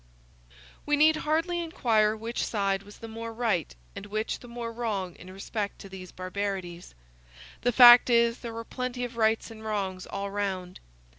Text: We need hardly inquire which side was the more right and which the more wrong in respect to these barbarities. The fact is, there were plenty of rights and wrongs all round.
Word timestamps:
We 0.83 0.95
need 0.95 1.17
hardly 1.17 1.59
inquire 1.59 2.15
which 2.15 2.43
side 2.43 2.81
was 2.81 2.97
the 2.97 3.07
more 3.07 3.31
right 3.31 3.75
and 3.95 4.07
which 4.07 4.39
the 4.39 4.47
more 4.47 4.73
wrong 4.73 5.13
in 5.13 5.31
respect 5.31 5.77
to 5.81 5.89
these 5.89 6.11
barbarities. 6.11 6.95
The 7.61 7.71
fact 7.71 8.09
is, 8.09 8.39
there 8.39 8.51
were 8.51 8.65
plenty 8.65 9.03
of 9.03 9.15
rights 9.15 9.51
and 9.51 9.63
wrongs 9.63 10.07
all 10.07 10.31
round. 10.31 10.79